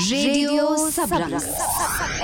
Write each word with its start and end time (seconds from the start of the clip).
Radio 0.00 0.90
Sabrang 0.90 1.34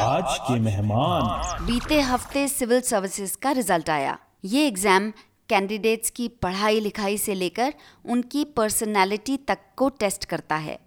आज 0.01 0.37
के 0.41 0.59
मेहमान। 0.61 1.65
बीते 1.67 2.01
हफ़्ते 2.01 2.47
सिविल 2.49 2.81
सर्विसेज़ 2.81 3.37
का 3.43 3.51
रिज़ल्ट 3.51 3.91
आया। 3.91 4.17
ये 4.45 4.67
एग्ज़ाम 4.67 5.11
कैंडिडेट्स 5.49 6.11
की 6.11 6.29
पढ़ाई 6.43 6.81
लिखाई 6.81 7.19
से 7.19 7.35
लेकर 7.35 7.75
उनकी 8.05 8.45
पर्सनालिटी 8.57 9.37
तक 9.49 9.59
को 9.77 9.89
टेस्ट 9.89 10.25
करता 10.25 10.57
है। 10.57 10.79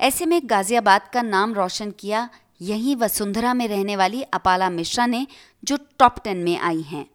ऐसे 0.00 0.26
में 0.26 0.40
गाजियाबाद 0.44 1.08
का 1.12 1.22
नाम 1.22 1.54
रोशन 1.54 1.90
किया 1.90 2.28
यहीं 2.62 2.96
वसुंधरा 2.96 3.54
में 3.54 3.66
रहने 3.68 3.96
वाली 3.96 4.22
अपाला 4.22 4.70
मिश्रा 4.70 5.06
ने 5.06 5.26
जो 5.62 5.78
टॉप 5.98 6.18
टेन 6.24 6.38
में 6.38 6.58
आई 6.58 6.82
हैं। 6.82 7.06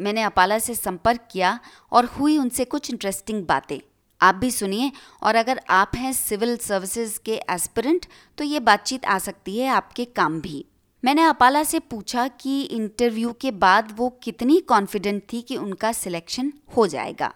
मैंने 0.00 0.22
अपाला 0.22 0.58
से 0.58 0.74
संपर्क 0.74 1.28
किया 1.32 1.58
और 1.92 2.04
हुई 2.18 2.38
उनसे 2.38 2.64
कुछ 2.66 2.90
इंटरेस्टिंग 2.90 3.44
बातें। 3.46 3.78
आप 4.22 4.34
भी 4.34 4.50
सुनिए। 4.50 4.90
और 5.22 5.34
अगर 5.36 5.60
आप 5.70 5.92
हैं 5.96 6.12
सिविल 6.14 6.56
सर्विसेज़ 6.58 7.18
के 7.24 7.40
एस्पिरेंट 7.50 8.06
तो 8.38 8.44
ये 8.44 8.60
बातचीत 8.62 9.04
आ 9.04 9.18
सकती 9.20 9.58
है 9.58 9.68
आपके 9.70 10.04
काम 10.16 10.40
भी। 10.40 10.64
मैंने 11.02 11.22
अपाला 11.24 11.62
से 11.64 11.78
पूछा 11.80 12.26
कि 12.40 12.60
इंटरव्यू 12.62 13.32
के 13.40 13.50
बाद 13.60 13.94
वो 13.96 14.08
कितनी 14.22 14.58
कॉन्फिडेंट 14.68 15.22
थी 15.32 15.40
कि 15.42 15.56
उनका 15.56 15.92
सिलेक्शन 15.92 16.52
हो 16.76 16.86
जाएगा? 16.86 17.32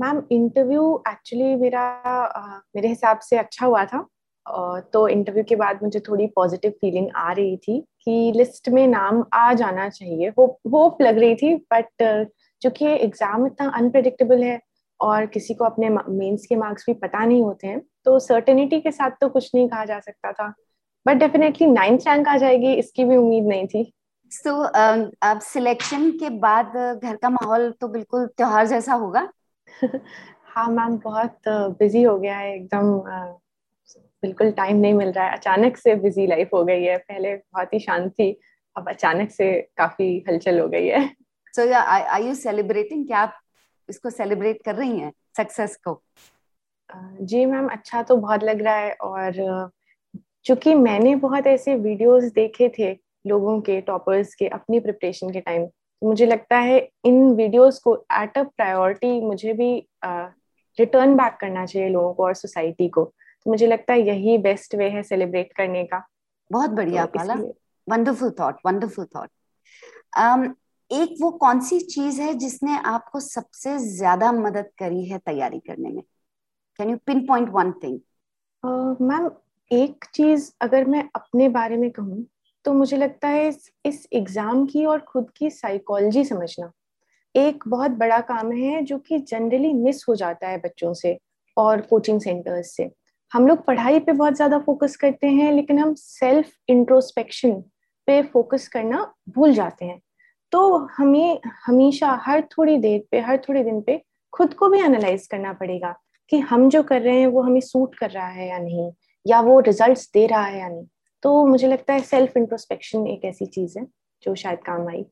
मैम 0.00 0.22
इंटरव्यू 0.32 1.02
एक्चुअली 1.08 1.54
मेरा 1.56 1.82
uh, 2.30 2.60
मेरे 2.76 2.88
हिसाब 2.88 3.18
से 3.20 3.36
अच्छा 3.36 3.66
हुआ 3.66 3.84
था। 3.84 4.00
uh, 4.00 4.80
तो 4.92 5.06
इंटरव्यू 5.08 5.44
के 5.44 5.56
बाद 5.56 5.82
मुझे 5.82 6.00
थोड़ी 6.00 6.26
पॉजिटिव 6.36 6.70
फीलिंग 6.80 7.08
आ 7.16 7.32
रही 7.32 7.56
थी 7.58 7.80
कि 7.80 8.32
लिस्ट 8.36 8.68
में 8.68 8.86
नाम 8.88 9.24
आ 9.34 9.52
जाना 9.54 9.88
चाहिए। 9.88 10.28
होप 10.38 10.58
होप 10.72 11.02
लग 11.02 11.18
रही 11.18 11.34
थी 11.34 11.54
बट 11.72 12.02
uh, 12.02 12.24
चूँकि 12.62 12.86
एग्ज़ाम 12.86 13.46
इतना 13.46 13.68
अनप्रडिक्टेबल 13.78 14.42
है 14.42 14.56
और 15.04 15.26
किसी 15.26 15.54
को 15.54 15.64
अपने 15.64 15.88
मेंस 15.90 16.46
के 16.46 16.56
मार्क्स 16.56 16.84
भी 16.86 16.94
पता 16.94 17.24
नहीं 17.24 17.42
होते 17.42 17.66
हैं 17.66 17.80
तो 18.04 18.18
सर्टेनिटी 18.18 18.80
के 18.80 18.90
साथ 18.90 19.10
तो 19.20 19.28
कुछ 19.28 19.50
नहीं 19.54 19.68
कहा 19.68 19.84
जा 19.84 19.98
सकता 20.00 20.32
था। 20.32 20.52
बट 21.06 21.16
डेफिनेटली 21.16 21.66
नाइन्थ 21.66 22.08
रैंक 22.08 22.28
आ 22.28 22.36
जाएगी 22.36 22.72
इसकी 22.74 23.04
भी 23.04 23.16
उम्मीद 23.16 23.46
नहीं 23.46 23.66
थी। 23.66 23.84
तो 24.44 24.50
so, 24.50 24.72
uh, 24.72 25.10
अब 25.22 25.40
सिलेक्शन 25.40 26.10
के 26.10 26.30
बाद 26.38 26.72
घर 27.02 27.16
का 27.16 27.30
माहौल 27.30 27.70
तो 27.80 27.88
बिल्कुल 27.88 28.26
त्योहार 28.26 28.66
जैसा 28.66 28.94
होगा। 28.94 29.28
हाँ 30.54 30.68
मैम 30.68 30.96
बहुत 30.98 31.48
बिज़ी 31.48 32.02
हो 32.02 32.18
गया 32.18 32.36
है 32.36 32.54
एकदम 32.56 32.92
बिल्कुल 34.22 34.50
टाइम 34.50 34.76
नहीं 34.76 34.94
मिल 34.94 35.08
रहा 35.08 35.24
है। 35.24 35.36
अचानक 35.36 35.76
से 35.76 35.94
बिज़ी 35.94 36.26
लाइफ 36.26 36.50
हो 36.54 36.64
गई 36.64 36.82
है। 36.84 36.96
पहले 36.98 37.34
बहुत 37.36 37.74
ही 37.74 37.78
शांत 37.78 38.10
थी 38.12 38.30
अब 38.76 38.88
अचानक 38.88 39.30
से 39.30 39.52
काफ़ी 39.76 40.24
हलचल 40.28 40.60
हो 40.60 40.68
गई 40.68 40.86
है। 40.86 41.06
सो 41.56 41.72
आर 41.74 42.22
यू 42.22 42.34
सेलिब्रेटिंग 42.34 43.06
क्या 43.06 43.18
आप 43.18 43.40
इसको 43.88 44.10
सेलिब्रेट 44.10 44.62
कर 44.64 44.74
रही 44.74 44.98
हैं 44.98 45.12
सक्सेस 45.36 45.76
को? 45.76 46.00
जी 47.22 47.44
मैम 47.46 47.68
अच्छा 47.68 48.02
तो 48.02 48.16
बहुत 48.16 48.44
लग 48.44 48.62
रहा 48.62 48.74
है 48.74 48.92
और 49.02 49.70
चूँकि 50.44 50.74
मैंने 50.74 51.14
बहुत 51.16 51.46
ऐसे 51.46 51.74
वीडियोस 51.76 52.24
देखे 52.24 52.68
थे 52.78 52.92
लोगों 53.26 53.60
के 53.60 53.80
टॉपर्स 53.80 54.34
के 54.34 54.48
अपनी 54.48 54.80
प्रिपरेशन 54.80 55.30
के 55.30 55.40
टाइम 55.40 55.66
तो 55.66 56.06
मुझे 56.06 56.26
लगता 56.26 56.56
है 56.58 56.78
इन 57.04 57.30
वीडियोस 57.34 57.78
को 57.78 57.96
एट 58.12 58.38
अ 58.38 58.42
प्रायोरिटी 58.42 59.20
मुझे 59.20 59.52
भी 59.52 59.72
रिटर्न 60.04 61.14
बैक 61.16 61.36
करना 61.40 61.64
चाहिए 61.66 61.88
लोगों 61.88 62.12
को 62.14 62.24
और 62.24 62.34
सोसाइटी 62.34 62.88
को। 62.88 63.04
तो 63.04 63.50
मुझे 63.50 63.66
लगता 63.66 63.92
है 63.92 64.00
यही 64.00 64.36
बेस्ट 64.38 64.74
वे 64.74 64.88
है 64.90 65.02
सेलिब्रेट 65.02 65.52
करने 65.52 65.84
का। 65.84 66.02
बहुत 66.50 66.70
बढ़िया 66.70 67.06
तो 67.06 67.54
वंडरफुल 67.86 68.30
थॉट 68.40 68.56
वंडरफुल 68.66 69.06
थॉट 69.16 69.30
एक 70.90 71.14
वो 71.20 71.30
कौन 71.32 71.60
सी 71.60 71.78
चीज़ 71.80 72.20
है 72.22 72.32
जिसने 72.34 72.76
आपको 72.78 73.20
सबसे 73.20 73.76
ज़्यादा 73.78 74.30
मदद 74.32 74.70
करी 74.78 75.04
है 75.04 75.18
तैयारी 75.18 75.58
करने 75.58 75.88
में? 75.88 76.02
Can 76.78 76.90
you 76.90 76.96
pinpoint 77.26 77.48
one 77.52 77.72
thing 77.82 77.98
ma'am 79.02 79.30
एक 79.70 80.04
चीज़ 80.14 80.50
अगर 80.60 80.84
मैं 80.84 81.08
अपने 81.14 81.48
बारे 81.48 81.76
में 81.76 81.90
कहूँ 81.90 82.24
तो 82.64 82.72
मुझे 82.72 82.96
लगता 82.96 83.28
है 83.28 83.48
इस, 83.48 83.70
इस 83.86 84.06
एग्ज़ाम 84.12 84.64
की 84.66 84.84
और 84.84 85.00
खुद 85.02 85.30
की 85.36 85.50
साइकोलॉजी 85.50 86.24
समझना 86.24 86.70
एक 87.34 87.64
बहुत 87.68 87.90
बड़ा 87.92 88.20
काम 88.22 88.52
है 88.52 88.82
जो 88.82 88.98
कि 88.98 89.18
जनरली 89.20 89.72
मिस 89.72 90.04
हो 90.08 90.14
जाता 90.14 90.48
है 90.48 90.58
बच्चों 90.58 90.92
से 90.94 91.18
और 91.56 91.80
कोचिंग 91.80 92.20
सेंटर्स 92.20 92.76
से। 92.76 92.90
हम 93.32 93.46
लोग 93.48 93.64
पढ़ाई 93.66 94.00
पे 94.00 94.12
बहुत 94.12 94.34
ज़्यादा 94.34 94.58
फोकस 94.58 94.96
करते 94.96 95.26
हैं 95.28 95.52
लेकिन 95.52 95.78
हम 95.78 95.94
सेल्फ 95.94 96.52
इंट्रोस्पेक्शन 96.68 97.60
पे 98.08 98.22
फोकस 98.24 98.68
करना 98.68 99.02
भूल 99.28 99.54
जाते 99.54 99.84
हैं। 99.84 100.00
तो 100.54 100.76
हमें 100.76 101.40
हमेशा 101.66 102.20
हर 102.22 102.42
थोड़ी 102.42 102.76
देर 102.78 103.02
पे 103.10 103.20
हर 103.20 103.38
थोड़े 103.38 103.64
दिन 103.64 103.80
पे 103.80 104.02
खुद 104.32 104.54
को 104.54 104.68
भी 104.68 104.78
एनालाइज 104.78 105.26
करना 105.26 105.52
पड़ेगा 105.52 105.94
कि 106.28 106.38
हम 106.38 106.68
जो 106.68 106.82
कर 106.82 107.00
रहे 107.02 107.20
हैं 107.20 107.26
वो 107.26 107.42
हमें 107.42 107.60
सूट 107.60 107.94
कर 107.94 108.10
रहा 108.10 108.26
है 108.26 108.48
या 108.48 108.58
नहीं 108.58 108.92
या 109.26 109.40
वो 109.40 109.60
रिजल्ट्स 109.60 110.10
दे 110.14 110.26
रहा 110.26 110.44
है 110.44 110.58
या 110.58 110.68
नहीं। 110.68 110.86
तो 111.22 111.46
मुझे 111.46 111.68
लगता 111.68 111.94
है 111.94 112.00
सेल्फ 112.00 112.36
इंट्रोस्पेक्शन 112.36 113.06
एक 113.06 113.24
ऐसी 113.24 113.46
चीज़ 113.46 113.78
है 113.78 113.86
जो 114.22 114.34
शायद 114.34 114.58
काम 114.58 114.88
आई। 114.88 115.04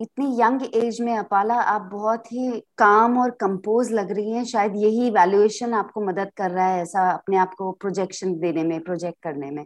इतनी 0.00 0.26
यंग 0.40 0.62
एज 0.74 1.00
में 1.00 1.16
अपाला 1.16 1.54
आप 1.54 1.82
बहुत 1.82 2.32
ही 2.32 2.50
काम 2.78 3.18
और 3.18 3.30
कंपोज 3.30 3.92
लग 3.92 4.10
रही 4.10 4.32
हैं। 4.32 4.44
शायद 4.44 4.72
यही 4.76 5.10
वैल्यूएशन 5.10 5.74
आपको 5.74 6.00
मदद 6.00 6.30
कर 6.36 6.50
रहा 6.50 6.66
है 6.66 6.82
ऐसा 6.82 7.10
अपने 7.10 7.36
आप 7.36 7.54
को 7.54 7.72
प्रोजेक्शन 7.72 8.38
देने 8.38 8.64
में 8.64 8.80
प्रोजेक्ट 8.80 9.22
करने 9.22 9.50
में। 9.50 9.64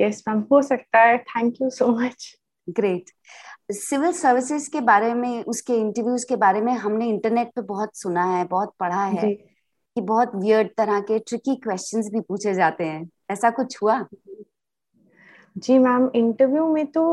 यस 0.00 0.22
uh, 0.22 0.28
मैम 0.28 0.44
हो 0.52 0.62
सकता 0.62 1.00
है। 1.00 1.18
Thank 1.18 1.54
you 1.62 1.70
so 1.70 1.86
much 1.86 2.41
great 2.70 3.10
civil 3.70 4.12
services 4.12 4.70
के 4.70 4.80
बारे 4.80 5.14
में 5.14 5.42
उसके 5.44 5.74
इंटरव्यूज़ 5.74 6.26
के 6.28 6.36
बारे 6.36 6.60
में 6.60 6.72
हमने 6.72 7.08
इंटरनेट 7.08 7.48
पे 7.48 7.62
बहुत 7.62 7.96
सुना 7.96 8.24
है 8.24 8.44
बहुत 8.44 8.74
पढ़ा 8.80 9.04
है 9.04 9.34
कि 9.96 10.00
बहुत 10.00 10.34
वियर्ड 10.34 10.68
तरह 10.76 11.00
के 11.00 11.18
ट्रिकी 11.18 11.56
क्वेश्चंस 11.56 12.10
भी 12.12 12.20
पूछे 12.20 12.54
जाते 12.54 12.84
हैं। 12.84 13.08
ऐसा 13.30 13.50
कुछ 13.50 13.82
हुआ? 13.82 14.04
जी 15.58 15.78
मैम 15.78 16.10
इंटरव्यू 16.14 16.66
में 16.66 16.86
तो 16.86 17.04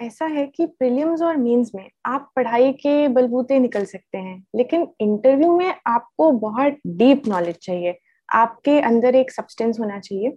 ऐसा 0.00 0.26
है 0.26 0.46
कि 0.46 0.66
प्रीलिम्स 0.66 1.22
और 1.22 1.36
मेंस 1.36 1.70
में 1.74 1.90
आप 2.06 2.30
पढ़ाई 2.36 2.72
के 2.72 3.08
बलबूते 3.08 3.58
निकल 3.58 3.84
सकते 3.84 4.18
हैं 4.18 4.44
लेकिन 4.56 4.86
इंटरव्यू 5.00 5.56
में 5.56 5.74
आपको 5.86 6.30
बहुत 6.32 6.76
डीप 6.86 7.26
नॉलेज 7.28 7.58
चाहिए। 7.62 7.98
आपके 8.28 8.80
अंदर 8.80 9.14
एक 9.14 9.30
सब्सटेंस 9.30 9.78
होना 9.80 9.98
चाहिए। 10.00 10.36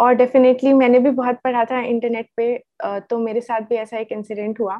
और 0.00 0.14
डेफिनेटली 0.14 0.72
मैंने 0.72 0.98
भी 0.98 1.10
बहुत 1.10 1.38
पढ़ा 1.44 1.64
था 1.64 1.80
इंटरनेट 1.80 2.28
पे 2.36 2.52
तो 3.00 3.18
मेरे 3.18 3.40
साथ 3.40 3.60
भी 3.60 3.76
ऐसा 3.76 3.98
एक 3.98 4.12
इंसिडेंट 4.12 4.60
हुआ 4.60 4.76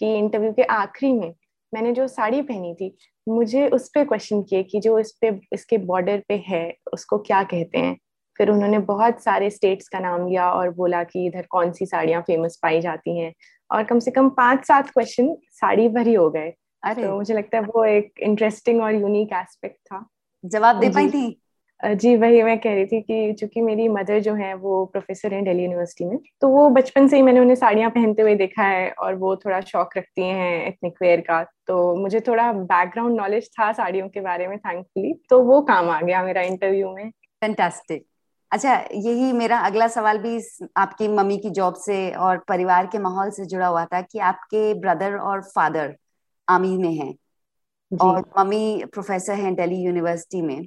कि 0.00 0.14
इंटरव्यू 0.18 0.52
के 0.52 0.62
आखिरी 0.62 1.12
में 1.12 1.32
मैंने 1.72 1.92
जो 1.92 2.06
साड़ी 2.08 2.42
पहनी 2.42 2.74
थी 2.74 2.94
मुझे 3.26 3.68
उस 3.68 3.88
पर 3.88 4.04
क्वेश्चन 4.04 4.42
किए 4.42 4.62
कि 4.62 4.80
जो 4.80 4.98
इस 4.98 5.12
पे 5.20 5.38
इसके 5.52 5.78
बॉर्डर 5.78 6.22
पे 6.28 6.42
है 6.46 6.62
उसको 6.92 7.18
क्या 7.18 7.42
कहते 7.42 7.78
हैं? 7.78 7.96
फिर 8.36 8.50
उन्होंने 8.50 8.78
बहुत 8.78 9.22
सारे 9.22 9.50
स्टेट्स 9.50 9.88
का 9.88 9.98
नाम 9.98 10.26
लिया 10.28 10.50
और 10.52 10.70
बोला 10.74 11.02
कि 11.04 11.24
इधर 11.26 11.46
कौन 11.50 11.72
सी 11.72 11.86
साड़ियाँ 11.86 12.22
फ़ेमस 12.22 12.58
पाई 12.62 12.80
जाती 12.80 13.18
हैं? 13.18 13.32
और 13.70 13.84
कम 13.84 13.98
से 13.98 14.10
कम 14.10 14.28
पाँच 14.30 14.64
सात 14.66 14.90
क्वेश्चन 14.90 15.34
साड़ी 15.52 15.88
भर 15.88 16.06
ही 16.06 16.14
हो 16.14 16.30
गए। 16.30 16.52
अरे 16.82 17.02
तो 17.02 17.16
मुझे 17.16 17.34
लगता 17.34 17.58
है 17.58 17.64
वो 17.64 17.84
एक 17.84 18.12
इंटरेस्टिंग 18.20 18.82
और 18.82 18.94
यूनिक 18.94 19.32
एस्पेक्ट 19.32 19.76
था। 19.86 20.06
जवाब 20.44 20.80
दे 20.80 20.88
पाई 20.90 21.08
थी? 21.10 21.40
जी 21.80 22.14
वही 22.16 22.42
मैं 22.42 22.58
कह 22.60 22.74
रही 22.74 22.86
थी 22.86 23.00
कि 23.02 23.32
चूँकि 23.32 23.60
मेरी 23.60 23.86
मदर 23.88 24.18
जो 24.20 24.34
है 24.34 24.52
वो 24.54 24.84
प्रोफेसर 24.86 25.34
हैं 25.34 25.42
दिल्ली 25.44 25.62
यूनिवर्सिटी 25.62 26.04
में 26.04 26.18
तो 26.40 26.48
वो 26.48 26.68
बचपन 26.70 27.06
से 27.08 27.16
ही 27.16 27.22
मैंने 27.22 27.40
उन्हें 27.40 27.54
साड़ियाँ 27.56 27.90
पहनते 27.90 28.22
हुए 28.22 28.34
देखा 28.36 28.62
है 28.62 28.90
और 28.92 29.14
वो 29.14 29.34
थोड़ा 29.36 29.60
शौक 29.60 29.96
रखती 29.96 30.22
हैं 30.22 30.66
एथनिक 30.66 30.98
वेयर 31.02 31.20
का। 31.20 31.42
तो 31.66 31.94
मुझे 31.96 32.20
थोड़ा 32.20 32.52
बैकग्राउंड 32.52 33.16
नॉलेज 33.16 33.48
था 33.50 33.72
साड़ियों 33.72 34.08
के 34.08 34.20
बारे 34.20 34.48
में 34.48 34.56
थैंकफुली 34.58 35.12
तो 35.30 35.40
वो 35.42 35.60
काम 35.62 35.88
आ 35.90 36.00
गया 36.00 36.22
मेरा 36.22 36.42
इंटरव्यू 36.42 36.90
में। 36.94 37.10
फैंटास्टिक 37.42 38.04
अच्छा 38.50 38.74
यही 38.94 39.32
मेरा 39.32 39.58
अगला 39.60 39.86
सवाल 39.88 40.18
भी 40.18 40.38
आपकी 40.76 41.08
मम्मी 41.08 41.36
की 41.38 41.50
जॉब 41.50 41.74
से 41.76 42.10
और 42.20 42.38
परिवार 42.48 42.86
के 42.86 42.98
माहौल 42.98 43.30
से 43.30 43.46
जुड़ा 43.46 43.66
हुआ 43.66 43.84
था 43.84 44.00
कि 44.02 44.18
आपके 44.18 44.72
ब्रदर 44.80 45.16
और 45.18 45.42
फादर 45.54 45.94
आर्मी 46.48 46.76
में 46.76 46.92
हैं। 46.94 47.14
और 47.92 48.24
मम्मी 48.38 48.84
प्रोफेसर 48.92 49.34
हैं 49.34 49.54
दिल्ली 49.54 49.76
यूनिवर्सिटी 49.76 50.42
में। 50.42 50.66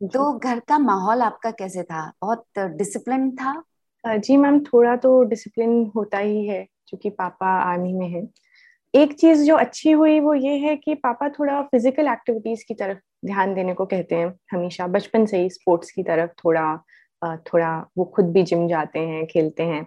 तो 0.00 0.32
घर 0.38 0.58
का 0.68 0.78
माहौल 0.78 1.22
आपका 1.22 1.50
कैसे 1.50 1.82
था? 1.82 2.10
बहुत 2.22 2.44
डिसिप्लिन 2.58 3.30
था? 3.36 3.62
जी 4.04 4.36
मैम 4.36 4.58
थोड़ा 4.64 4.94
तो 4.96 5.22
डिसिप्लिन 5.24 5.84
होता 5.96 6.18
ही 6.18 6.46
है 6.46 6.64
क्योंकि 6.88 7.10
पापा 7.10 7.46
आर्मी 7.62 7.92
में 7.92 8.08
है। 8.08 8.22
एक 8.94 9.12
चीज़ 9.20 9.44
जो 9.44 9.56
अच्छी 9.56 9.90
हुई 9.92 10.18
वो 10.20 10.34
ये 10.34 10.56
है 10.58 10.74
कि 10.76 10.94
पापा 10.94 11.28
थोड़ा 11.38 11.60
फ़िज़िकल 11.62 12.08
एक्टिविटीज़ 12.08 12.64
की 12.68 12.74
तरफ़ 12.74 12.98
ध्यान 13.26 13.54
देने 13.54 13.74
को 13.74 13.86
कहते 13.86 14.14
हैं 14.14 14.34
हमेशा। 14.52 14.86
बचपन 14.86 15.26
से 15.26 15.38
ही 15.42 15.48
स्पोर्ट्स 15.50 15.90
की 15.90 16.02
तरफ़ 16.02 16.30
थोड़ा 16.44 16.76
थोड़ा 17.46 17.70
वो 17.98 18.04
खुद 18.14 18.32
भी 18.32 18.42
जिम 18.42 18.66
जाते 18.68 18.98
हैं 18.98 19.24
खेलते 19.26 19.62
हैं। 19.62 19.86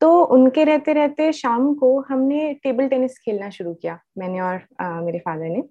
तो 0.00 0.22
उनके 0.24 0.64
रहते 0.64 0.92
रहते 0.92 1.32
शाम 1.32 1.74
को 1.74 1.98
हमने 2.08 2.52
टेबल 2.62 2.88
टेनिस 2.88 3.18
खेलना 3.18 3.50
शुरू 3.50 3.74
किया 3.74 3.98
मैंने 4.18 4.40
और 4.40 4.60
आ, 4.80 5.00
मेरे 5.00 5.18
फादर 5.18 5.48
ने। 5.48 5.62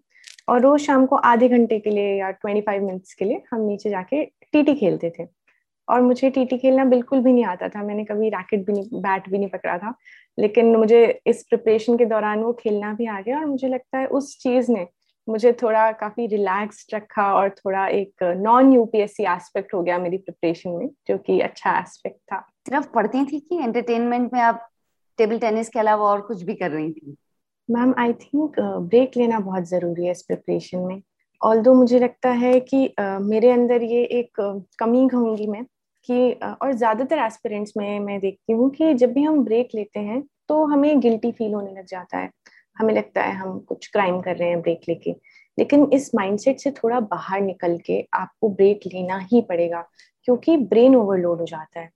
और 0.48 0.62
रोज 0.62 0.82
शाम 0.82 1.06
को 1.06 1.16
आधे 1.16 1.50
घंटे 1.50 1.80
के 1.80 1.90
लिए 1.90 2.20
या 2.20 2.32
ट्वेंटी 2.32 2.62
फाइव 2.62 2.84
मिनट्स 2.84 3.14
के 3.14 3.26
लिए 3.26 3.42
हम 3.52 3.62
नीचे 3.62 3.90
जाके 3.90 4.26
टीटी 4.26 4.76
खेलते 4.76 5.14
थे। 5.20 5.28
और 5.90 6.02
मुझे 6.02 6.30
टीटी 6.30 6.58
खेलना 6.58 6.86
बिल्कुल 6.86 7.20
भी 7.20 7.34
नहीं 7.34 7.46
आता 7.46 7.70
था। 7.70 7.84
मैंने 7.84 8.04
कभी 8.06 8.30
रैकेट 8.30 8.66
भी 8.66 8.74
नहीं 8.74 9.02
बैट 9.02 9.30
भी 9.30 9.38
नहीं 9.38 9.50
पकड़ा 9.50 9.78
था। 9.78 9.94
लेकिन 10.40 10.76
मुझे 10.76 11.22
इस 11.28 11.44
प्रिपरेशन 11.44 11.98
के 11.98 12.06
दौरान 12.06 12.40
वो 12.40 12.54
खेलना 12.54 12.94
भी 12.94 13.06
आ 13.06 13.22
गया 13.22 13.40
और 13.40 13.46
मुझे 13.46 13.68
लगता 13.68 13.98
है 13.98 14.08
उस 14.08 14.38
चीज़ 14.44 14.72
ने 14.72 14.88
मुझे 15.30 15.54
थोड़ा 15.54 15.92
काफ़ी 15.92 16.28
रिलैक्स 16.28 16.88
रखा 16.94 17.34
और 17.34 17.50
थोड़ा 17.50 17.88
एक 17.88 18.24
नॉन 18.24 18.74
यूपीएससी 18.74 19.24
एस्पेक्ट 19.24 19.74
हो 19.74 19.84
गया 19.84 19.98
मेरी 19.98 20.18
प्रिपरेशन 20.18 20.70
में, 20.70 20.90
जो 21.08 21.18
कि 21.18 21.40
अच्छा 21.40 21.80
एस्पेक्ट 21.80 22.18
था। 22.18 22.40
सिर्फ़ 22.40 22.88
पढ़ती 22.88 23.26
थी 23.26 23.40
कि 23.40 23.56
एंटरटेनमेंट 23.56 24.34
में 24.34 24.42
आप 24.42 24.70
टेबल 25.18 25.40
टेनिस 25.40 25.70
के 25.70 25.80
अलावा 25.80 26.06
और 26.06 26.22
कुछ 26.22 26.42
भी 26.42 26.56
कर 26.56 26.72
रही 26.72 26.92
थी? 26.92 27.16
मैम 27.70 27.94
आई 28.00 28.14
थिंक 28.14 28.60
ब्रेक 28.60 29.12
लेना 29.18 29.40
बहुत 29.40 29.64
ज़रूरी 29.64 30.06
है 30.06 30.12
इस 30.12 30.22
प्रिपरेशन 30.22 30.80
में। 30.80 31.02
ऑल 31.42 31.68
मुझे 31.68 32.00
लगता 32.00 32.30
है 32.30 32.60
कि 32.60 32.94
uh, 33.02 33.20
मेरे 33.22 33.52
अंदर 33.52 33.84
ये 33.84 34.04
एक 34.04 34.42
uh, 34.42 34.62
कमी 34.80 35.08
कहूँगी 35.10 35.48
मैं 35.48 35.64
कि 36.10 36.40
uh, 36.44 36.56
और 36.62 36.74
ज़्यादातर 36.74 37.18
एस्पिरेंट्स 37.18 37.74
में 37.78 38.00
मैं 38.00 38.20
देखती 38.20 38.54
हूँ 38.54 38.70
कि 38.70 38.94
जब 38.94 39.14
भी 39.14 39.24
हम 39.24 39.44
ब्रेक 39.44 39.70
लेते 39.76 40.00
हैं 40.00 40.22
तो 40.50 40.64
हमें 40.66 41.00
गिल्टी 41.00 41.32
फील 41.32 41.54
होने 41.54 41.72
लग 41.72 41.86
जाता 41.86 42.18
है। 42.18 42.30
हमें 42.78 42.94
लगता 42.94 43.22
है 43.22 43.34
हम 43.36 43.60
कुछ 43.60 43.88
क्राइम 43.88 44.20
कर 44.22 44.36
रहे 44.36 44.50
हैं 44.50 44.62
ब्रेक 44.62 44.82
लेके। 44.90 45.16
लेकिन 45.58 45.90
इस 45.94 46.10
माइंडसेट 46.16 46.60
से 46.60 46.72
थोड़ा 46.72 47.00
बाहर 47.00 47.42
निकल 47.42 47.78
के 47.86 48.06
आपको 48.14 48.50
ब्रेक 48.50 48.88
लेना 48.94 49.18
ही 49.32 49.42
पड़ेगा 49.42 49.86
क्योंकि 50.24 50.58
ब्रेन 50.58 50.96
ओवरलोड 50.96 51.40
हो 51.40 51.46
जाता 51.46 51.80
है। 51.80 51.90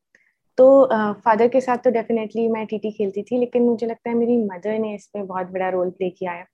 तो 0.58 0.86
फादर 1.14 1.46
uh, 1.46 1.52
के 1.52 1.62
साथ 1.62 1.78
तो 1.78 1.90
डेफिनेटली 1.92 2.48
मैं 2.48 2.66
टीटी 2.66 2.92
खेलती 2.92 3.24
थी 3.24 3.40
लेकिन 3.40 3.64
मुझे 3.64 3.88
लगता 3.88 4.10
है 4.10 4.16
मेरी 4.16 4.38
मदर 4.38 4.78
ने 4.80 4.94
इसमें 4.96 5.26
बहुत 5.28 5.48
बड़ा 5.48 5.70
रोल 5.70 5.90
प्ले 5.90 6.10
किया 6.10 6.32
है। 6.32 6.46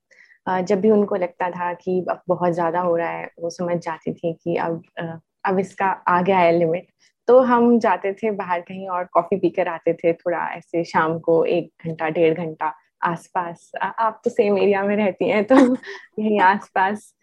uh, 0.47 0.61
जब 0.61 0.81
भी 0.81 0.91
उनको 0.91 1.15
लगता 1.15 1.49
था 1.49 1.73
कि 1.73 1.99
अब 2.09 2.21
बहुत 2.27 2.53
ज़्यादा 2.53 2.79
हो 2.79 2.95
रहा 2.95 3.09
है 3.09 3.29
वो 3.39 3.49
समझ 3.49 3.77
जाती 3.77 4.13
थी 4.13 4.33
कि 4.33 4.55
अब 4.57 4.81
uh, 5.01 5.19
अब 5.45 5.59
इसका 5.59 5.85
आ 6.07 6.21
गया 6.21 6.37
है 6.37 6.51
लिमिट 6.51 6.87
तो 7.27 7.39
हम 7.41 7.77
जाते 7.79 8.11
थे 8.13 8.31
बाहर 8.31 8.61
कहीं 8.61 8.87
और 8.89 9.03
कॉफ़ी 9.13 9.37
पीकर 9.39 9.67
आते 9.67 9.93
थे 9.93 10.13
थोड़ा 10.13 10.45
ऐसे 10.55 10.83
शाम 10.83 11.17
को 11.19 11.43
एक 11.45 11.87
घंटा 11.87 12.09
डेढ़ 12.09 12.33
घंटा 12.33 12.73
आसपास। 13.03 13.71
आप 13.81 14.21
तो 14.23 14.29
सेम 14.29 14.57
एरिया 14.57 14.83
में 14.83 14.95
रहती 14.95 15.29
हैं 15.29 15.43
तो 15.43 15.55
यहीं 15.55 16.39
आसपास। 16.41 17.13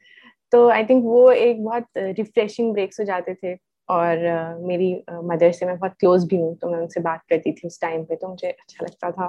तो 0.53 0.69
आई 0.69 0.85
थिंक 0.85 1.05
वो 1.05 1.31
एक 1.33 1.63
बहुत 1.65 1.87
रिफ्रेशिंग 1.99 2.73
ब्रेक्स 2.73 3.01
हो 3.01 3.05
जाते 3.05 3.35
थे। 3.35 3.55
और 3.89 4.19
मेरी 4.63 4.93
मदर 5.25 5.53
से 5.53 5.67
मैं 5.67 5.79
बहुत 5.79 5.95
क्लोज 6.01 6.25
भी 6.29 6.37
हूँ 6.37 6.55
तो 6.57 6.71
मैं 6.71 6.79
उनसे 6.79 7.01
बात 7.01 7.23
करती 7.31 7.53
थी 7.53 7.67
उस 7.69 7.81
टाइम 7.81 8.05
पे 8.05 8.17
तो 8.17 8.29
मुझे 8.29 8.49
अच्छा 8.51 8.85
लगता 8.85 9.11
था। 9.11 9.27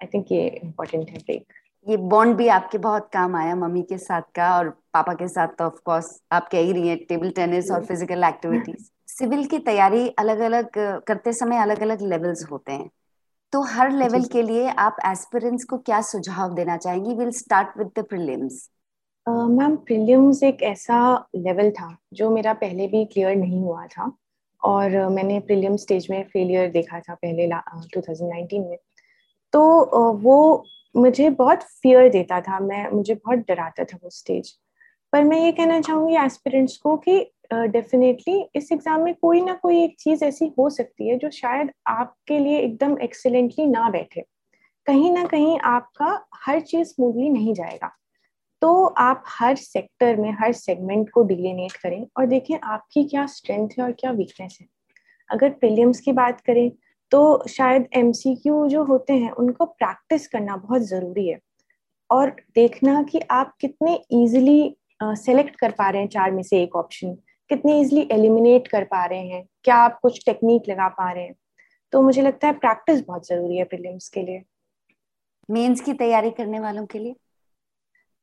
आई 0.00 0.06
थिंक 0.14 0.32
ये 0.32 0.46
इम्पोर्टेंट 0.64 1.10
है 1.10 1.18
ब्रेक 1.18 1.52
ये 1.86 1.96
बॉन्ड 2.08 2.36
भी 2.36 2.46
आपके 2.50 2.78
बहुत 2.78 3.08
काम 3.12 3.36
आया 3.36 3.54
मम्मी 3.56 3.82
के 3.82 3.98
साथ 3.98 4.22
का 4.34 4.56
और 4.58 4.68
पापा 4.94 5.12
के 5.14 5.28
साथ 5.28 5.48
तो 5.58 5.64
ऑफ़ 5.64 5.80
कोर्स 5.84 6.20
आप 6.32 6.48
कह 6.48 6.58
ही 6.58 6.72
रही 6.72 6.88
हैं 6.88 6.98
टेबल 7.06 7.30
टेनिस 7.30 7.70
और 7.70 7.84
फ़िज़िकल 7.84 8.24
एक्टिविटीज़ 8.24 8.90
सिविल 9.08 9.44
की 9.46 9.58
तैयारी 9.60 10.08
अलग 10.18 10.38
अलग 10.40 10.68
करते 11.06 11.32
समय 11.32 11.58
अलग 11.58 11.82
अलग 11.82 12.02
लेवल्स 12.02 12.44
होते 12.50 12.72
हैं। 12.72 12.88
तो 13.52 13.62
हर 13.64 13.90
लेवल 13.92 14.24
के 14.24 14.42
लिए 14.42 14.68
आप 14.78 14.96
एस्पिरेंट्स 15.06 15.64
को 15.64 15.78
क्या 15.78 16.00
सुझाव 16.02 16.54
देना 16.54 16.76
चाहेंगी? 16.76 17.14
Will 17.14 17.30
start 17.32 17.76
with 17.78 17.90
the 17.98 18.04
prelims 18.04 18.68
ma'am 19.26 19.76
prelims 19.76 20.42
एक 20.42 20.62
ऐसा 20.62 21.28
लेवल 21.36 21.70
था 21.70 21.96
जो 22.14 22.30
मेरा 22.30 22.52
पहले 22.52 22.86
भी 22.86 23.04
क्लियर 23.04 23.36
नहीं 23.36 23.60
हुआ 23.60 23.86
था 23.86 24.10
और 24.62 24.96
मैंने 25.08 25.38
प्रीलियम 25.40 25.76
स्टेज 25.76 26.06
में 26.10 26.22
फेलियर 26.24 26.70
देखा 26.70 27.00
था 27.00 27.14
पहले 27.14 27.46
टू 27.94 28.00
थाउज़ेंड 28.00 28.30
नाइनटीन 28.30 28.62
में। 28.62 28.76
तो 29.52 29.62
वो 30.12 30.64
मुझे 30.96 31.30
बहुत 31.30 31.62
फियर 31.62 32.08
देता 32.10 32.40
था 32.40 32.58
मैं 32.60 32.88
मुझे 32.90 33.14
बहुत 33.14 33.38
डराता 33.38 33.84
था 33.84 33.98
वो 34.02 34.10
स्टेज 34.10 34.50
पर 35.12 35.24
मैं 35.24 35.40
ये 35.40 35.52
कहना 35.52 35.80
चाहूँगी 35.80 36.16
एस्पिरेंट्स 36.16 36.76
को 36.76 36.96
कि 36.96 37.18
डेफिनेटली 37.52 38.38
uh, 38.38 38.46
इस 38.54 38.72
एग्ज़ाम 38.72 39.00
में 39.00 39.14
कोई 39.14 39.40
ना 39.40 39.54
कोई 39.54 39.82
एक 39.84 39.96
चीज़ 40.00 40.24
ऐसी 40.24 40.52
हो 40.58 40.68
सकती 40.70 41.08
है 41.08 41.16
जो 41.18 41.30
शायद 41.30 41.70
आपके 41.86 42.38
लिए 42.38 42.58
एकदम 42.58 42.98
एक्सेलेंटली 43.02 43.66
ना 43.66 43.88
बैठे। 43.90 44.24
कहीं 44.86 45.12
ना 45.12 45.24
कहीं 45.24 45.58
आपका 45.58 46.28
हर 46.46 46.60
चीज़ 46.60 46.88
स्मूथली 46.88 47.28
नहीं 47.30 47.54
जाएगा। 47.54 47.90
तो 48.62 48.84
आप 48.86 49.24
हर 49.28 49.56
सेक्टर 49.56 50.16
में, 50.16 50.30
हर 50.32 50.52
सेगमेंट 50.52 51.08
को 51.10 51.22
डिलेनेट 51.24 51.72
करें 51.72 52.06
और 52.18 52.26
देखें 52.26 52.58
आपकी 52.64 53.02
क्या 53.04 53.24
स्ट्रेंथ 53.26 53.68
है 53.78 53.84
और 53.84 53.92
क्या 53.92 54.10
वीकनेस 54.10 54.58
है। 54.60 54.66
अगर 55.30 55.50
प्रीलियम्स 55.50 56.00
की 56.00 56.12
बात 56.12 56.40
करें 56.40 56.70
तो 57.12 57.48
शायद 57.48 57.86
एमसीक्यू 57.96 58.66
जो 58.68 58.84
होते 58.84 59.12
हैं, 59.12 59.30
उनको 59.30 59.64
प्रैक्टिस 59.64 60.26
करना 60.28 60.56
बहुत 60.56 60.82
ज़रूरी 60.82 61.26
है। 61.28 61.38
और 62.10 62.30
देखना 62.54 63.02
कि 63.02 63.20
आप 63.30 63.54
कितने 63.60 63.94
इजीली 64.12 64.76
सेलेक्ट 65.02 65.56
कर 65.56 65.70
पा 65.70 65.88
रहे 65.90 66.02
हैं 66.02 66.08
चार 66.08 66.30
में 66.30 66.42
से 66.42 66.62
एक 66.62 66.76
ऑप्शन 66.76 67.14
कितने 67.50 67.80
इजिली 67.80 68.06
एलिमिनेट 68.12 68.68
कर 68.68 68.84
पा 68.84 69.04
रहे 69.04 69.26
हैं। 69.28 69.44
क्या 69.64 69.76
आप 69.76 69.98
कुछ 70.02 70.22
टेक्निक 70.26 70.68
लगा 70.68 70.88
पा 70.90 71.10
रहे 71.12 71.24
हैं। 71.24 71.34
तो 71.92 72.02
मुझे 72.02 72.22
लगता 72.22 72.46
है 72.46 72.52
प्रैक्टिस 72.54 73.04
बहुत 73.06 73.26
ज़रूरी 73.28 73.56
है 73.56 73.64
प्रीलिम्स 73.64 74.08
के 74.08 74.22
लिए। 74.22 74.42
मेंस 75.48 75.80
की 75.80 75.92
तैयारी 75.94 76.30
करने 76.30 76.60
वालों 76.60 76.86
के 76.86 76.98
लिए? 76.98 77.14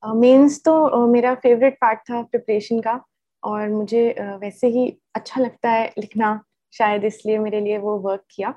मेंस 0.03 0.57
uh, 0.57 0.63
तो 0.65 0.73
uh, 0.89 1.11
मेरा 1.11 1.33
फेवरेट 1.35 1.77
पार्ट 1.81 1.99
था 1.99 2.21
प्रिपरेशन 2.21 2.79
का 2.79 2.99
और 3.43 3.69
मुझे 3.69 4.15
uh, 4.19 4.41
वैसे 4.41 4.67
ही 4.67 4.87
अच्छा 5.15 5.41
लगता 5.41 5.71
है 5.71 5.93
लिखना 5.99 6.39
शायद 6.73 7.05
इसलिए 7.05 7.37
मेरे 7.39 7.59
लिए 7.61 7.77
वो 7.77 7.97
वर्क 7.99 8.23
किया। 8.31 8.53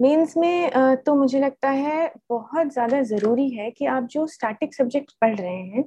मेंस 0.00 0.36
में 0.36 0.70
तो 1.04 1.14
मुझे 1.14 1.38
लगता 1.40 1.70
है 1.70 2.12
बहुत 2.28 2.72
ज़्यादा 2.72 3.02
ज़रूरी 3.02 3.48
है 3.50 3.70
कि 3.70 3.86
आप 3.86 4.02
जो 4.02 4.26
स्टैटिक 4.26 4.74
सब्जेक्ट 4.74 5.12
पढ़ 5.20 5.34
रहे 5.36 5.56
हैं 5.56 5.84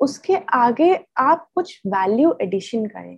उसके 0.00 0.36
आगे 0.54 0.94
आप 1.18 1.48
कुछ 1.54 1.80
वैल्यू 1.86 2.34
एडिशन 2.42 2.86
करें। 2.86 3.14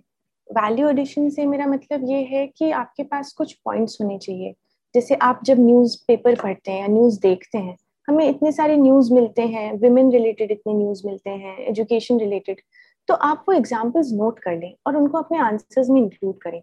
वैल्यू 0.49 0.89
एडिशन 0.89 1.29
से 1.29 1.45
मेरा 1.45 1.65
मतलब 1.67 2.09
ये 2.09 2.21
है 2.23 2.45
कि 2.47 2.71
आपके 2.71 3.03
पास 3.03 3.33
कुछ 3.33 3.53
पॉइंट्स 3.65 3.97
होने 4.01 4.17
चाहिए। 4.17 4.53
जैसे 4.95 5.15
आप 5.15 5.41
जब 5.43 5.59
न्यूज़ 5.59 5.97
पेपर 6.07 6.35
पढ़ते 6.35 6.71
हैं 6.71 6.81
या 6.81 6.87
न्यूज़ 6.87 7.19
देखते 7.21 7.57
हैं 7.57 7.75
हमें 8.07 8.27
इतने 8.29 8.51
सारे 8.51 8.77
न्यूज़ 8.77 9.13
मिलते 9.13 9.41
हैं 9.47 9.71
विमेन 9.79 10.11
रिलेटेड 10.11 10.51
इतने 10.51 10.73
न्यूज़ 10.73 11.01
मिलते 11.07 11.29
हैं 11.29 11.57
एजुकेशन 11.59 12.19
रिलेटेड 12.19 12.61
तो 13.09 13.13
आप 13.13 13.43
वो 13.47 13.53
एग्जाम्पल्स 13.53 14.11
नोट 14.13 14.39
कर 14.39 14.57
लें 14.57 14.73
और 14.87 14.97
उनको 14.97 15.17
अपने 15.17 15.37
आंसर्स 15.39 15.89
में 15.89 16.01
इंक्लूड 16.01 16.37
करें। 16.41 16.61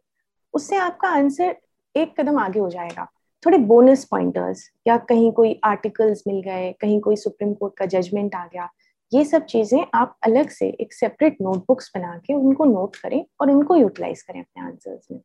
उससे 0.54 0.76
आपका 0.76 1.08
आंसर 1.08 1.56
एक 1.94 2.14
कदम 2.20 2.38
आगे 2.38 2.60
हो 2.60 2.68
जाएगा। 2.70 3.08
थोड़े 3.42 3.58
बोनस 3.60 4.04
पॉइंटर्स 4.04 4.68
या 4.86 4.96
कहीं 4.98 5.30
कोई 5.32 5.58
आर्टिकल्स 5.64 6.22
मिल 6.28 6.40
गए, 6.42 6.72
कहीं 6.80 7.00
कोई 7.00 7.16
सुप्रीम 7.16 7.52
कोर्ट 7.54 7.74
का 7.76 7.86
जजमेंट 7.86 8.34
आ 8.34 8.44
गया, 8.46 8.68
ये 9.12 9.24
सब 9.24 9.44
चीज़ें 9.44 9.84
आप 9.94 10.16
अलग 10.22 10.48
से 10.48 10.68
एक 10.70 10.92
सेपरेट 10.92 11.36
नोटबुक्स 11.42 11.90
बना 11.94 12.16
के 12.26 12.34
उनको 12.34 12.64
नोट 12.64 12.96
करें 12.96 13.24
और 13.40 13.50
उनको 13.50 13.76
यूटिलाइज 13.76 14.22
करें 14.22 14.40
अपने 14.40 14.64
आंसर्स 14.64 15.06
में। 15.12 15.20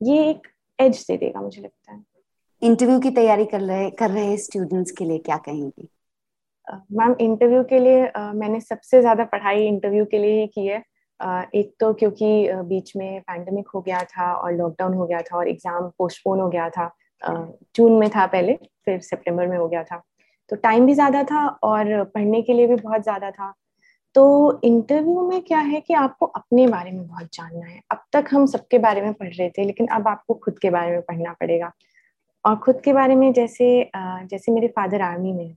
ये 0.00 0.28
एक 0.30 0.48
एज 0.78 1.04
दे 1.08 1.16
देगा 1.16 1.40
मुझे 1.40 1.62
लगता 1.62 1.92
है। 1.92 2.04
इंटरव्यू 2.62 2.98
की 3.00 3.10
तैयारी 3.10 3.44
कर 3.44 3.60
रहे 3.60 3.88
कर 3.90 4.10
रहे 4.10 4.36
स्टूडेंट्स 4.36 4.90
के 4.90 5.04
लिए 5.04 5.18
क्या 5.18 5.36
कहेंगी? 5.36 5.88
मैम 6.92 7.14
इंटरव्यू 7.20 7.62
के 7.64 7.78
लिए 7.78 8.06
uh, 8.08 8.34
मैंने 8.34 8.60
सबसे 8.60 9.00
ज़्यादा 9.00 9.24
पढ़ाई 9.24 9.66
इंटरव्यू 9.66 10.04
के 10.04 10.18
लिए 10.18 10.40
ही 10.40 10.46
की 10.46 10.66
है। 10.66 10.82
uh, 11.20 11.44
एक 11.54 11.74
तो 11.80 11.92
क्योंकि 11.94 12.48
uh, 12.48 12.62
बीच 12.64 12.94
में 12.96 13.20
पैंडमिक 13.20 13.68
हो 13.74 13.80
गया 13.80 14.02
था 14.04 14.32
और 14.34 14.52
लॉकडाउन 14.52 14.94
हो 14.94 15.06
गया 15.06 15.20
था 15.20 15.36
और 15.36 15.48
एग्ज़ाम 15.48 15.88
पोस्टपोन 15.98 16.40
हो 16.40 16.48
गया 16.48 16.68
था। 16.70 16.90
जून 17.76 17.92
में 17.92 18.08
था 18.10 18.26
पहले 18.26 18.54
फिर 18.84 19.00
सितंबर 19.00 19.46
में 19.46 19.56
हो 19.58 19.66
गया 19.68 19.82
था। 19.84 20.02
तो 20.50 20.56
टाइम 20.56 20.86
भी 20.86 20.94
ज़्यादा 20.94 21.22
था 21.24 21.46
और 21.62 22.02
पढ़ने 22.04 22.40
के 22.42 22.52
लिए 22.52 22.66
भी 22.66 22.76
बहुत 22.76 23.02
ज़्यादा 23.02 23.30
था। 23.30 23.52
तो 24.14 24.60
इंटरव्यू 24.64 25.28
में 25.28 25.40
क्या 25.42 25.58
है 25.58 25.80
कि 25.80 25.94
आपको 25.94 26.26
अपने 26.26 26.66
बारे 26.66 26.90
में 26.90 27.06
बहुत 27.06 27.26
जानना 27.34 27.66
है। 27.66 27.80
अब 27.90 28.02
तक 28.12 28.28
हम 28.30 28.46
सबके 28.46 28.78
बारे 28.78 29.02
में 29.02 29.12
पढ़ 29.12 29.28
रहे 29.28 29.48
थे 29.50 29.64
लेकिन 29.64 29.86
अब 29.86 30.08
आपको 30.08 30.34
खुद 30.34 30.58
के 30.58 30.70
बारे 30.70 30.90
में 30.90 31.00
पढ़ना 31.02 31.32
पड़ेगा। 31.32 31.72
और 32.44 32.56
खुद 32.56 32.80
के 32.80 32.92
बारे 32.92 33.14
में 33.14 33.32
जैसे 33.32 33.90
जैसे 33.96 34.52
मेरे 34.52 34.68
फादर 34.68 35.02
आर्मी 35.02 35.32
में 35.32 35.54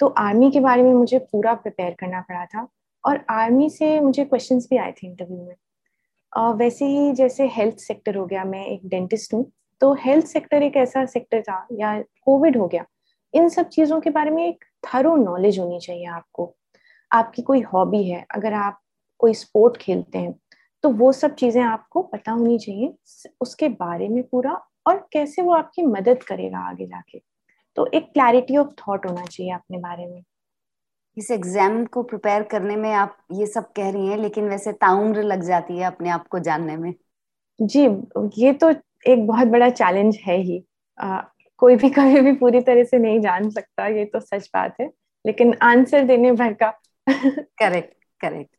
तो 0.00 0.06
आर्मी 0.18 0.50
के 0.50 0.60
बारे 0.60 0.82
में 0.82 0.92
मुझे 0.94 1.18
पूरा 1.32 1.54
प्रिपेयर 1.54 1.94
करना 2.00 2.20
पड़ा 2.20 2.44
था 2.46 2.66
और 3.04 3.24
आर्मी 3.30 3.68
से 3.70 3.98
मुझे 4.00 4.24
क्वेश्चंस 4.24 4.66
भी 4.70 4.76
आए 4.76 4.92
थे 4.92 5.06
इंटरव्यू 5.06 5.38
में। 5.38 5.54
और 6.32 6.54
वैसे 6.56 6.86
ही 6.86 7.12
जैसे 7.14 7.46
हेल्थ 7.48 7.76
सेक्टर 7.78 8.16
हो 8.16 8.24
गया, 8.26 8.44
मैं 8.44 8.66
एक 8.66 8.86
डेंटिस्ट 8.86 9.34
हूँ 9.34 9.50
तो 9.80 9.92
हेल्थ 10.00 10.26
सेक्टर 10.26 10.62
एक 10.62 10.76
ऐसा 10.76 11.04
सेक्टर 11.06 11.42
था 11.42 11.66
या 11.72 12.00
कोविड 12.00 12.56
हो 12.56 12.66
गया, 12.68 12.84
इन 13.34 13.48
सब 13.48 13.68
चीज़ों 13.68 14.00
के 14.00 14.10
बारे 14.10 14.30
में 14.30 14.46
एक 14.46 14.64
थरो 14.84 15.14
नॉलेज 15.16 15.58
होनी 15.58 15.80
चाहिए 15.80 16.06
आपको। 16.06 16.54
आपकी 17.10 17.42
कोई 17.42 17.60
हॉबी 17.64 18.02
है, 18.04 18.24
अगर 18.30 18.52
आप 18.54 18.80
कोई 19.20 19.34
स्पोर्ट 19.34 19.76
खेलते 19.76 20.18
हैं 20.18 20.34
तो 20.84 20.90
वो 20.92 21.12
सब 21.14 21.34
चीज़ें 21.34 21.62
आपको 21.62 22.02
पता 22.04 22.32
होनी 22.32 22.58
चाहिए, 22.58 22.94
उसके 23.40 23.68
बारे 23.70 24.08
में 24.08 24.22
पूरा 24.24 24.60
और 24.86 24.96
कैसे 25.12 25.42
वो 25.42 25.52
आपकी 25.54 25.82
मदद 25.84 26.22
करेगा 26.22 26.58
आगे 26.60 26.86
जाके? 26.86 27.20
तो 27.76 27.86
एक 27.86 28.04
क्लैरिटी 28.12 28.56
ऑफ़ 28.56 28.68
थॉट 28.78 29.06
होना 29.06 29.24
चाहिए 29.24 29.52
अपने 29.52 29.78
बारे 29.78 30.06
में। 30.06 30.22
इस 31.16 31.30
एग्ज़ाम 31.30 31.84
को 31.86 32.02
प्रिपेयर 32.02 32.42
करने 32.42 32.76
में 32.76 32.92
आप 32.94 33.16
ये 33.32 33.46
सब 33.46 33.72
कह 33.72 33.90
रही 33.90 34.06
हैं 34.08 34.16
लेकिन 34.18 34.48
वैसे 34.48 34.72
ताउम्र 34.74 35.22
लग 35.22 35.42
जाती 35.42 35.78
है 35.78 35.84
अपने 35.84 36.10
आप 36.10 36.26
को 36.28 36.38
जानने 36.40 36.76
में। 36.76 36.92
जी 37.58 37.86
ये 38.38 38.52
तो 38.54 38.70
एक 39.06 39.26
बहुत 39.26 39.48
बड़ा 39.48 39.68
चैलेंज 39.70 40.18
है 40.24 40.36
ही। 40.36 40.62
आ, 40.98 41.20
कोई 41.58 41.76
भी 41.76 41.88
कभी 41.90 42.20
भी 42.20 42.32
पूरी 42.34 42.60
तरह 42.60 42.84
से 42.84 42.98
नहीं 42.98 43.20
जान 43.20 43.48
सकता 43.50 43.86
ये 43.88 44.04
तो 44.04 44.20
सच 44.20 44.48
बात 44.54 44.74
है। 44.80 44.90
लेकिन 45.24 45.54
आंसर 45.62 46.04
देने 46.04 46.32
भर 46.32 46.52
का। 46.54 46.68
करेक्ट 47.06 47.94
करेक्ट 48.20 48.50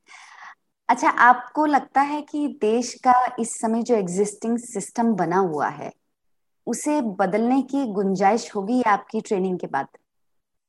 अच्छा 0.89 1.09
आपको 1.09 1.65
लगता 1.65 2.01
है 2.01 2.21
कि 2.21 2.47
देश 2.61 2.93
का 3.03 3.13
इस 3.39 3.53
समय 3.59 3.83
जो 3.83 3.95
एग्जिस्टिंग 3.95 4.57
सिस्टम 4.59 5.13
बना 5.15 5.37
हुआ 5.37 5.67
है 5.69 5.91
उसे 6.67 7.01
बदलने 7.01 7.61
की 7.61 7.85
गुंजाइश 7.85 8.55
होगी 8.55 8.81
आपकी 8.81 9.21
ट्रेनिंग 9.21 9.59
के 9.59 9.67
बाद? 9.67 9.87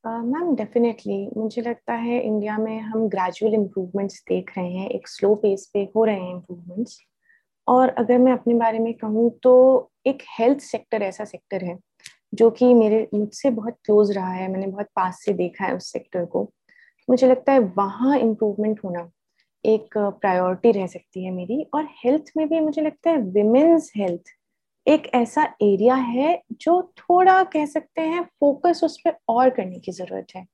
मैम 0.07 0.50
uh, 0.50 0.57
डेफिनेटली 0.57 1.31
मुझे 1.37 1.62
लगता 1.62 1.93
है 1.93 2.21
इंडिया 2.21 2.59
में 2.59 2.81
हम 2.81 3.09
ग्रेजुअल 3.09 3.55
इम्प्रूवमेंट्स 3.55 4.25
देख 4.28 4.50
रहे 4.59 4.73
हैं 4.73 4.88
एक 4.90 5.09
स्लो 5.09 5.35
पेस 5.35 5.71
पे 5.75 5.81
हो 5.97 6.05
रहे 6.05 6.21
हैं 6.21 6.35
इम्प्रूवमेंट्स 6.35 7.00
और 7.69 7.88
अगर 7.88 8.19
मैं 8.19 8.33
अपने 8.33 8.55
बारे 8.55 8.78
में 8.78 8.95
कहूँ 8.95 9.38
तो 9.43 9.52
एक 10.07 10.23
हेल्थ 10.38 10.59
सेक्टर 10.59 11.02
ऐसा 11.02 11.25
सेक्टर 11.25 11.64
है 11.64 11.78
जो 12.35 12.50
कि 12.50 12.75
मेरे 12.75 13.09
मुझसे 13.14 13.50
बहुत 13.50 13.75
क्लोज 13.85 14.12
रहा 14.12 14.33
है 14.33 14.49
मैंने 14.49 14.67
बहुत 14.67 14.87
पास 14.87 15.23
से 15.25 15.33
देखा 15.33 15.64
है 15.64 15.76
उस 15.76 15.93
सेक्टर 15.93 16.25
को. 16.25 16.52
मुझे 17.11 17.26
लगता 17.26 17.52
है 17.52 17.59
वहाँ 17.59 18.19
इम्प्रूवमेंट 18.19 18.81
होना 18.85 19.11
एक 19.64 19.99
प्रायोरिटी 19.99 20.73
रह 20.73 20.87
सकती 20.87 21.25
है 21.25 21.31
मेरी. 21.31 21.67
और 21.75 21.88
हेल्थ 22.05 22.25
में 22.37 22.49
भी 22.49 22.61
मुझे 22.61 22.83
लगता 22.83 23.11
है 23.11 23.17
विमेन्स 23.17 23.93
हेल्थ 23.97 24.23
एक 24.88 25.07
ऐसा 25.14 25.42
एरिया 25.62 25.95
है 25.95 26.40
जो 26.61 26.80
थोड़ा 26.99 27.42
कह 27.45 27.66
सकते 27.66 28.02
हैं 28.02 28.23
फोकस 28.40 28.80
उस 28.85 28.97
पर 29.04 29.16
और 29.28 29.50
करने 29.50 29.78
की 29.78 29.92
ज़रूरत 29.92 30.26
है। 30.37 30.47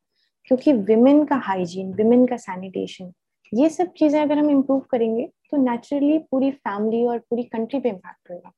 क्योंकि 0.47 0.73
विमेन 0.73 1.25
का 1.25 1.37
हाइजीन 1.45 1.93
विमेन 1.95 2.27
का 2.27 2.37
सैनिटेशन 2.37 3.13
ये 3.53 3.69
सब 3.69 3.93
चीज़ें 3.99 4.21
अगर 4.23 4.39
हम 4.39 4.51
इम्प्रूव 4.51 4.81
करेंगे 4.91 5.27
तो 5.51 5.57
नेचुरली 5.57 6.19
पूरी 6.31 6.51
फैमिली 6.51 7.05
और 7.07 7.19
पूरी 7.21 7.43
कंट्री 7.43 7.81
पे 7.81 7.89
इम्पैक्ट 7.89 8.31
होगा। 8.31 8.53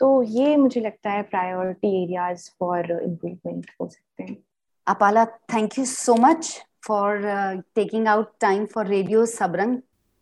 तो 0.00 0.22
ये 0.22 0.56
मुझे 0.56 0.80
लगता 0.80 1.10
है 1.10 1.22
प्रायोरिटी 1.22 2.02
एरियाज़ 2.02 2.48
फॉर 2.60 2.90
इम्प्रूवमेंट 2.92 3.70
हो 3.80 3.88
सकते 3.88 4.22
हैं। 4.22 4.36
Apala 4.86 5.24
thank 5.54 5.78
you 5.78 5.84
so 5.84 6.14
much 6.20 6.52
for 6.86 7.20
taking 7.74 8.08
out 8.08 8.32
time 8.40 8.66
for 8.66 8.86
radio 8.86 9.24
Sabrang 9.26 9.76